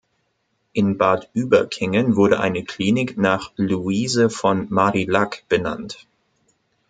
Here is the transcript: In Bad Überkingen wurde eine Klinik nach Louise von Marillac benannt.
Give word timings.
In 0.73 0.97
Bad 0.97 1.29
Überkingen 1.33 2.15
wurde 2.15 2.39
eine 2.39 2.63
Klinik 2.63 3.19
nach 3.19 3.51
Louise 3.57 4.31
von 4.31 4.65
Marillac 4.71 5.43
benannt. 5.47 6.07